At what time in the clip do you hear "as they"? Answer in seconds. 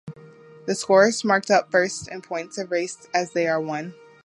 3.13-3.47